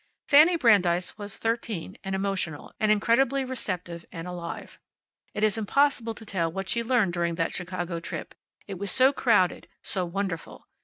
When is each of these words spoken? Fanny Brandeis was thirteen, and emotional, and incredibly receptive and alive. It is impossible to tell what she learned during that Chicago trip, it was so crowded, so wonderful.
Fanny 0.27 0.55
Brandeis 0.57 1.15
was 1.19 1.37
thirteen, 1.37 1.95
and 2.03 2.15
emotional, 2.15 2.73
and 2.79 2.91
incredibly 2.91 3.45
receptive 3.45 4.03
and 4.11 4.27
alive. 4.27 4.79
It 5.35 5.43
is 5.43 5.59
impossible 5.59 6.15
to 6.15 6.25
tell 6.25 6.51
what 6.51 6.69
she 6.69 6.81
learned 6.83 7.13
during 7.13 7.35
that 7.35 7.53
Chicago 7.53 7.99
trip, 7.99 8.33
it 8.65 8.79
was 8.79 8.89
so 8.89 9.13
crowded, 9.13 9.67
so 9.83 10.03
wonderful. 10.03 10.65